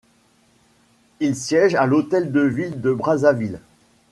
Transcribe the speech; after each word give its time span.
Il 1.19 1.35
siège 1.35 1.75
à 1.75 1.85
l'hôtel 1.85 2.31
de 2.31 2.39
ville 2.41 2.81
de 2.81 2.91
Brazzaville. 2.91 3.59